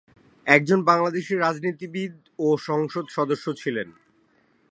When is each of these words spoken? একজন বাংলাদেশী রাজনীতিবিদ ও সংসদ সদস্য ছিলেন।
একজন 0.47 0.79
বাংলাদেশী 0.83 1.33
রাজনীতিবিদ 1.35 2.13
ও 2.39 2.47
সংসদ 2.67 3.05
সদস্য 3.07 3.45
ছিলেন। 3.53 3.87